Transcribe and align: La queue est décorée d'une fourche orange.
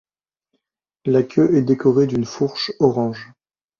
La 1.05 1.21
queue 1.21 1.55
est 1.55 1.61
décorée 1.61 2.07
d'une 2.07 2.25
fourche 2.25 2.71
orange. 2.79 3.31